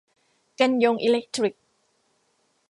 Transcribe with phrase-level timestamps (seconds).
[0.59, 1.55] กันยงอีเลคทริก